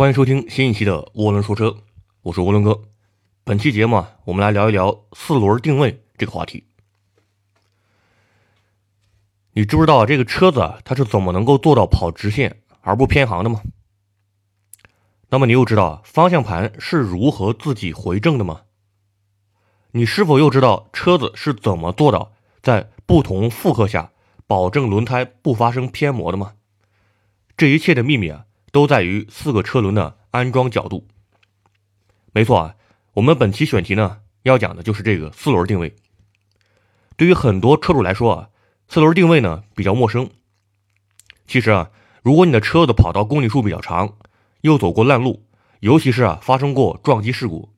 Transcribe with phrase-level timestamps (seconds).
[0.00, 1.76] 欢迎收听新一期的涡轮说车，
[2.22, 2.84] 我是涡轮哥。
[3.44, 6.64] 本期节目啊，我们来聊一聊四轮定位这个话题。
[9.52, 13.60] 你知不知道这个车子啊，它是怎么能够做到跑直线而不偏航的吗？
[15.28, 18.62] 那么你又知道方向盘是如何自己回正的吗？
[19.90, 22.32] 你是否又知道车子是怎么做到
[22.62, 24.12] 在不同负荷下
[24.46, 26.54] 保证轮胎不发生偏磨的吗？
[27.54, 28.46] 这一切的秘密啊！
[28.72, 31.06] 都在于四个车轮的安装角度。
[32.32, 32.74] 没错啊，
[33.14, 35.96] 我们本期选题呢要讲的就是这个四轮定位。
[37.16, 38.48] 对于很多车主来说啊，
[38.88, 40.30] 四轮定位呢比较陌生。
[41.46, 41.90] 其实啊，
[42.22, 44.14] 如果你的车子跑道公里数比较长，
[44.60, 45.44] 又走过烂路，
[45.80, 47.70] 尤其是啊发生过撞击事故，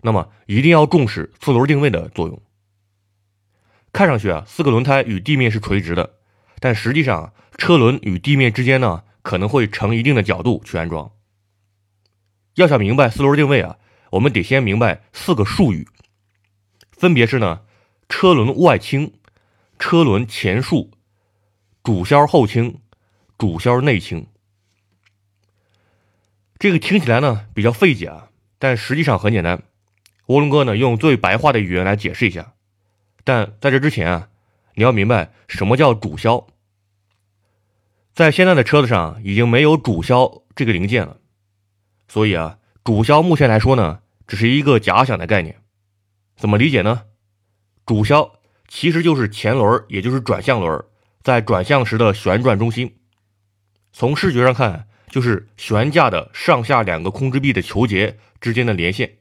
[0.00, 2.40] 那么一定要重视四轮定位的作用。
[3.92, 6.14] 看上去啊，四个轮胎与地面是垂直的，
[6.58, 9.02] 但实际上车轮与地面之间呢。
[9.28, 11.12] 可能会成一定的角度去安装。
[12.54, 13.76] 要想明白四轮定位啊，
[14.12, 15.86] 我们得先明白四个术语，
[16.92, 17.60] 分别是呢：
[18.08, 19.12] 车轮外倾、
[19.78, 20.92] 车轮前束、
[21.84, 22.80] 主销后倾、
[23.36, 24.26] 主销内倾。
[26.58, 29.62] 这个听起来呢比较费解啊，但实际上很简单。
[30.28, 32.54] 涡轮哥呢用最白话的语言来解释一下。
[33.24, 34.30] 但在这之前啊，
[34.72, 36.46] 你要明白什么叫主销。
[38.18, 41.18] 在现在的车子上已经没有主销这个零件了，
[42.08, 45.62] 所以啊，主销目前来说呢，只是一个假想的概念。
[46.36, 47.04] 怎么理解呢？
[47.86, 50.84] 主销其实就是前轮，也就是转向轮
[51.22, 52.96] 在转向时的旋转中心。
[53.92, 59.18] 从视觉上看，就是悬架的上下两个控制臂的球节之间的连线。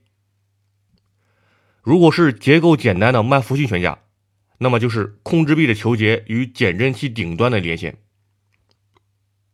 [1.84, 4.00] 如果是结构简单的麦弗逊悬架，
[4.58, 8.00] 那么就是控制臂的球节与减震器顶端的连线。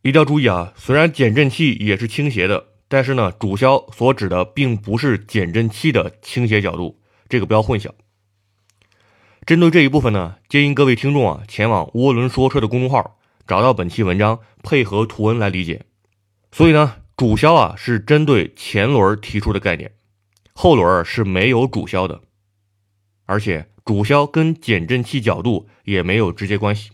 [0.03, 0.73] 一定要注意啊！
[0.75, 7.89] 虽然减震器也是倾斜的，但是呢，主销所指的并不是减震器的倾斜角度，这个不要混淆。
[9.45, 13.17] 针对这一部分呢，建议各位听众啊，前往涡轮说车的公众号，
[13.47, 15.85] 找到本期文章，配合图文来理解。
[16.51, 19.94] 所以呢，主销啊是针对前轮提出的概念，
[20.53, 22.19] 后轮是没有主销的，
[23.25, 26.91] 而且主销跟减震器角度也没有直接关系。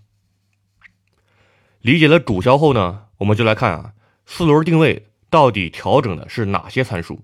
[1.81, 3.93] 理解了主销后呢，我们就来看啊，
[4.25, 7.21] 四轮定位到底调整的是哪些参数？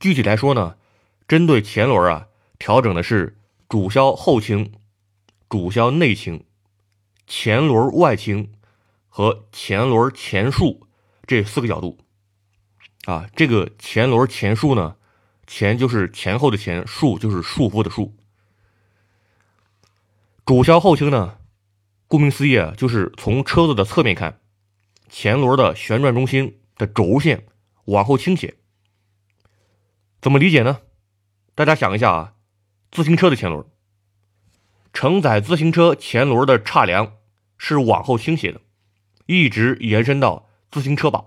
[0.00, 0.76] 具体来说呢，
[1.28, 2.28] 针对前轮啊，
[2.58, 3.38] 调整的是
[3.68, 4.72] 主销后倾、
[5.48, 6.44] 主销内倾、
[7.26, 8.52] 前轮外倾
[9.08, 10.86] 和前轮前束
[11.26, 11.98] 这四个角度。
[13.04, 14.96] 啊，这个前轮前束呢，
[15.46, 18.14] 前就是前后的前，束就是束缚的束。
[20.46, 21.36] 主销后倾呢？
[22.14, 24.38] 顾名思义啊，就是从车子的侧面看，
[25.08, 27.44] 前轮的旋转中心的轴线
[27.86, 28.54] 往后倾斜。
[30.22, 30.78] 怎么理解呢？
[31.56, 32.34] 大家想一下啊，
[32.92, 33.66] 自行车的前轮，
[34.92, 37.14] 承载自行车前轮的叉梁
[37.58, 38.60] 是往后倾斜的，
[39.26, 41.24] 一直延伸到自行车把。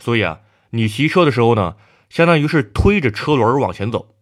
[0.00, 1.76] 所以啊，你骑车的时候呢，
[2.08, 4.16] 相当于是推着车轮往前走，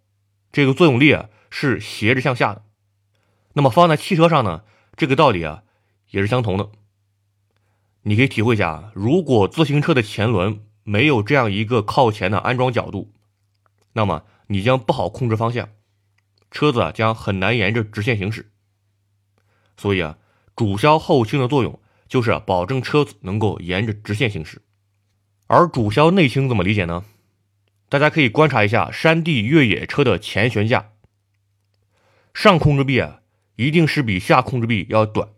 [0.53, 2.65] 这个作用力啊是斜着向下的。
[3.54, 4.65] 那么放在汽车上呢？
[4.98, 5.62] 这个道理啊，
[6.10, 6.70] 也是相同的。
[8.03, 13.12] 你可以体会一下啊，如果自行车的前轮没有这样一个靠前的安装角度，
[13.92, 15.69] 那么你将不好控制方向，
[16.50, 18.50] 车子啊将很难沿着直线行驶。
[19.76, 20.19] 所以啊，
[20.56, 24.62] 主销后倾的作用就是保证车子能够沿着直线行驶。
[25.47, 27.04] 而主销内倾怎么理解呢？
[27.88, 30.91] 大家可以观察一下山地越野车的前悬架，
[32.34, 33.18] 上控制臂啊。
[33.59, 35.31] 一定是比下控制臂要短，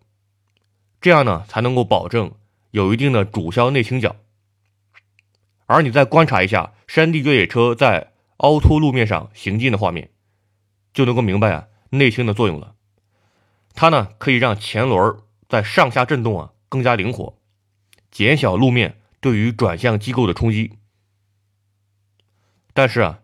[1.01, 2.35] 这样呢才能够保证
[2.71, 4.15] 有一定的主销内倾角。
[5.65, 10.11] 而你再观察一下山地越野车在凹凸路面上行进的画面，
[10.93, 12.75] 就能够明白啊内倾的作用了。
[13.73, 15.17] 它呢可以让前轮
[15.49, 17.39] 在上下震动啊更加灵活，
[18.11, 20.73] 减小路面对于转向机构的冲击。
[22.75, 23.21] 但是啊，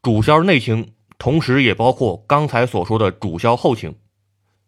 [0.00, 3.94] 主销内倾同时也包括刚才所说的主销后倾。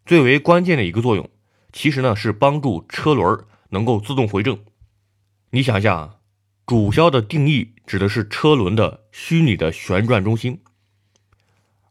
[0.07, 1.31] 最为关键的一个作用，
[1.73, 4.59] 其实呢是帮助车轮能够自动回正。
[5.51, 6.17] 你想一下啊，
[6.67, 10.63] 主销的定义指的是车轮的虚拟的旋转中心，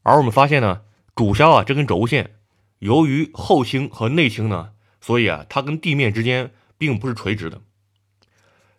[0.04, 0.82] 而我们发现呢，
[1.16, 2.36] 主销啊这根轴线，
[2.80, 7.62] 由于后倾和内倾呢，所以啊它跟地面之间并不是垂直的。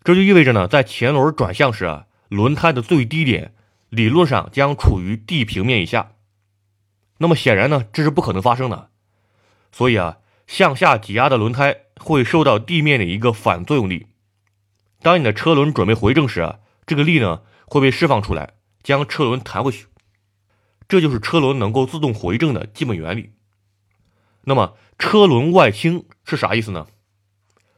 [0.04, 3.54] 这就意味着呢，在前轮转向时啊，轮胎的最低点
[3.88, 6.12] 理论上将处于地平面以下。
[7.18, 8.90] 那么显然呢，这是不可能发生的。
[9.76, 14.06] 所以啊，向下挤压的轮胎会受到地面的一个反作用力，
[15.02, 18.52] 当你的车轮准备回正时啊，这个力呢会被释放出来，
[18.84, 19.88] 将车轮弹回去。
[20.86, 23.32] 这就是车轮能够自动回正的基本原理。
[24.42, 26.86] 那么车轮外倾是啥意思呢？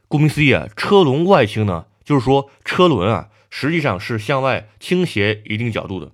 [0.07, 6.13] 顾名思义啊，车轮外倾呢，就是说车轮啊实际上是向外倾斜一定角度的，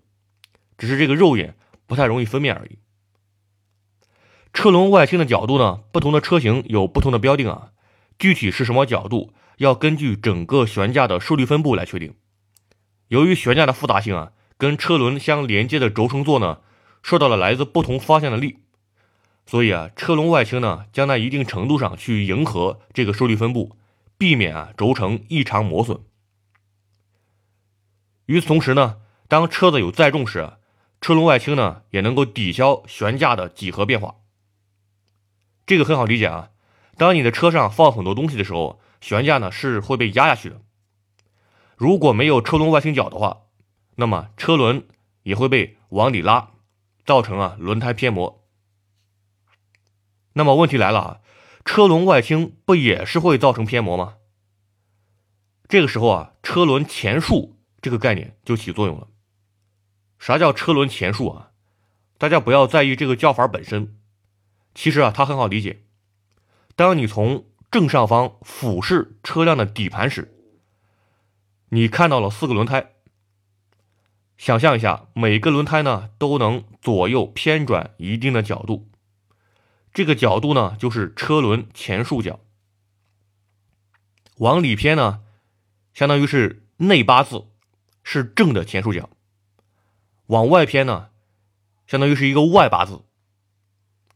[0.79, 1.56] 只是这个肉眼
[1.88, 2.79] 不太容易分辨而已。
[4.52, 7.72] 车轮外倾的角度呢，不同的车型有不同的标定啊，
[8.19, 12.14] 具体是什么角度，要根据整个悬架的受力分布来确定。
[13.08, 16.58] 由于悬架的复杂性啊，跟车轮相连接的轴承座呢。
[17.04, 18.58] 受到了来自不同方向的力，
[19.44, 23.76] 所以啊，车轮外倾呢，将在一定程度上去迎合这个受力分布，
[24.16, 25.98] 避免啊轴承异常磨损。
[28.26, 30.52] 与此同时呢，当车子有载重时，
[31.00, 34.14] 车轮外倾呢也能够抵消悬架的几何变化。
[35.66, 36.50] 这个很好理解啊，
[36.96, 40.60] 当你的车上放很多东西的时候，悬架呢是会被压下去的。
[41.76, 43.42] 如果没有车轮外倾角的话，
[43.96, 44.86] 那么车轮
[45.22, 46.50] 也会被往里拉。
[47.04, 48.46] 造成啊轮胎偏磨，
[50.34, 51.20] 那么问题来了啊，
[51.64, 54.18] 车轮外倾不也是会造成偏磨吗？
[55.66, 59.08] 这个时候啊，车轮前束这个概念就起作用了。
[60.20, 61.50] 啥叫车轮前束啊？
[62.18, 63.96] 大家不要在意这个叫法本身，
[64.74, 65.84] 其实啊它很好理解。
[66.74, 70.34] 当你从正上方俯视车辆的底盘时，
[71.70, 72.92] 你看到了四个轮胎。
[74.36, 78.90] 想象一下，每个轮胎呢都能左右偏转一定的角度，
[79.92, 82.40] 这个角度呢就是车轮前束角。
[84.38, 85.22] 往里偏呢，
[85.94, 87.46] 相当于是内八字，
[88.02, 89.10] 是正的前束角；
[90.26, 91.10] 往外偏呢，
[91.86, 93.04] 相当于是一个外八字，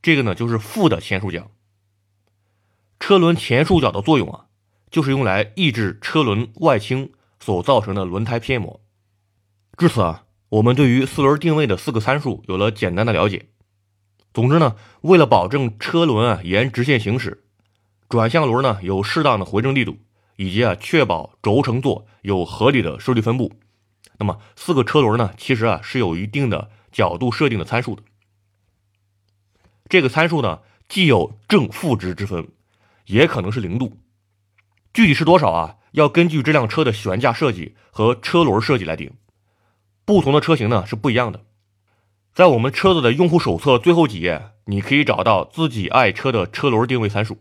[0.06, 1.50] 这个呢就是负的前束角。
[3.00, 4.44] 车轮前束角的作用啊，
[4.88, 7.11] 就是用来抑制车轮外倾
[7.41, 8.81] 所造成的轮胎偏磨。
[9.76, 13.49] 至此啊，我们对于四轮定位的四个参数有了简单的了解。
[14.32, 17.43] 总之呢，为了保证车轮啊沿直线行驶，
[18.08, 19.99] 转向轮呢有适当的回正力度，
[20.37, 23.55] 以及啊确保轴承座有合理的受力分布，
[24.19, 28.05] 那么四个车轮呢其实啊是有一定的角度设定的参数的。
[29.88, 32.49] 这个参数呢既有正负值之分，
[33.06, 33.99] 也可能是零度，
[34.93, 35.77] 具体是多少啊？
[35.93, 39.12] 要根据这辆车的悬架设计和车轮设计来定。
[40.05, 41.44] 不同的车型呢是不一样的，
[42.35, 47.39] 在我们车子的用户手册最后几页，你可以找到自己爱车的车轮定位参数。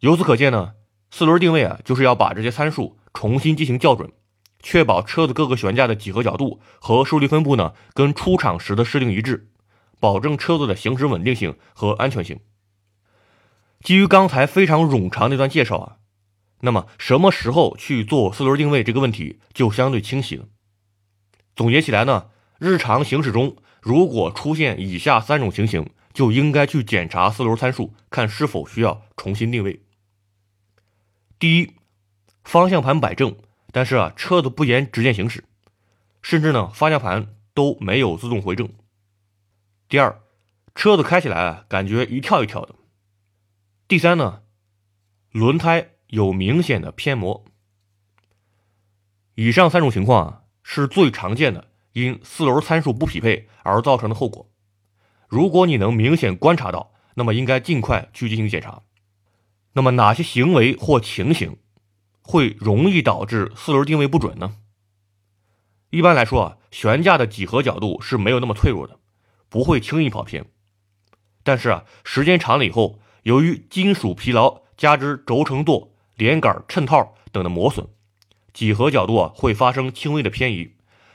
[0.00, 0.74] 由此可见呢，
[1.10, 4.12] 四轮定位啊，就是要把这些参数重新进行校准，
[4.60, 9.48] 确保车子各个悬架的几何角度和受力分布呢跟出厂时的设定一致，
[10.02, 12.40] 保证车子的行驶稳定性和安全性。
[13.80, 15.96] 基于刚才非常冗长的一段介绍啊，
[16.62, 20.46] 那么什么时候去做四轮定位这个问题就相对清晰了。
[21.54, 29.82] 总结起来呢，日常行驶中如果出现以下三种情形，就应该去检查四轮参数，看是否需要重新定位。
[31.38, 31.74] 第一，
[32.42, 33.36] 方向盘摆正，
[33.70, 35.44] 但是啊车子不沿直线行驶，
[36.22, 38.68] 甚至呢方向盘都没有自动回正。
[39.92, 40.22] 第二，
[40.74, 42.74] 车子开起来啊感觉一跳一跳的。
[43.86, 44.40] 第三呢，
[45.32, 47.44] 轮胎有明显的偏磨。
[49.34, 50.42] 以上三种情况啊。
[50.62, 54.50] 是最常见的因四轮参数不匹配而造成的后果。
[55.28, 58.84] 如果你能明显观察到，那么应该尽快去进行检查。
[59.74, 61.58] 那么哪些行为或情形
[62.22, 64.56] 会容易导致四轮定位不准呢？
[65.90, 68.98] 一般来说啊，悬架的几何角度是没有那么脆弱的，
[69.52, 70.46] 不会轻易跑偏。
[71.44, 77.86] 但是啊，时间长了以后，由于金属疲劳加之轴承座、连杆、衬套等的磨损。
[78.54, 80.72] 几何角度啊会发生轻微的偏移，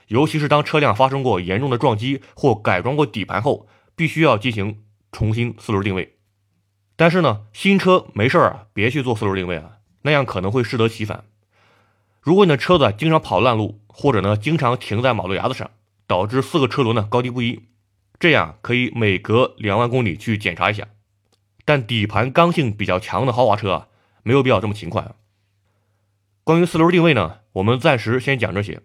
[0.10, 6.18] 尤其是当车辆发生过严重的撞击或改装过底盘后，必须要进行重新四轮定位。
[6.96, 11.24] 但是呢，新车没事啊，别去做四轮定位啊，那样可能会适得其反。
[12.22, 15.72] 如果你的车子经常跑烂路，或者呢经常停在马路牙子上，
[16.06, 17.64] 导致四个车轮呢高低不一，
[18.20, 20.88] 这样可以每隔两万公里去检查一下。
[21.66, 23.88] 但底盘刚性比较强的豪华车啊，
[24.24, 25.16] 没有必要这么勤快啊。
[26.44, 28.82] 关于四轮定位呢，我们暂时先讲这些。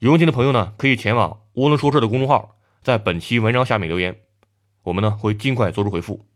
[0.00, 4.20] 有问题的朋友呢，可以前往涡轮说车的公众号，在本期文章下面留言，
[4.82, 6.26] 我们呢会尽快做出回复。